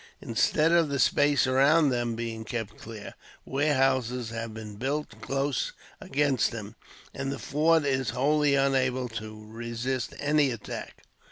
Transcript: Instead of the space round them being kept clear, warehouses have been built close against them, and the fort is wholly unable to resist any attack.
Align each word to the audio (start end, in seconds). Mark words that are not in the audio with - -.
Instead 0.19 0.71
of 0.71 0.89
the 0.89 0.97
space 0.97 1.45
round 1.45 1.91
them 1.91 2.15
being 2.15 2.43
kept 2.43 2.75
clear, 2.75 3.13
warehouses 3.45 4.31
have 4.31 4.51
been 4.51 4.75
built 4.75 5.21
close 5.21 5.73
against 5.99 6.49
them, 6.49 6.73
and 7.13 7.31
the 7.31 7.37
fort 7.37 7.85
is 7.85 8.09
wholly 8.09 8.55
unable 8.55 9.07
to 9.07 9.45
resist 9.45 10.15
any 10.17 10.49
attack. 10.49 11.03